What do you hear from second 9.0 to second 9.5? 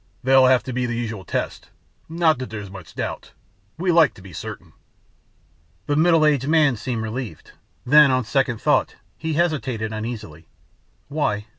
he